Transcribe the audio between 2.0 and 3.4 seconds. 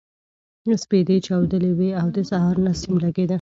او د سهار نسیم لګېده.